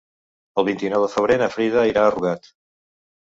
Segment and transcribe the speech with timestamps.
[0.61, 2.51] El vint-i-nou de febrer na Frida irà a Rugat.